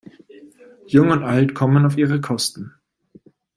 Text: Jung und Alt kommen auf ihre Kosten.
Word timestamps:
Jung 0.87 1.11
und 1.11 1.23
Alt 1.23 1.53
kommen 1.53 1.85
auf 1.85 1.95
ihre 1.95 2.19
Kosten. 2.21 2.73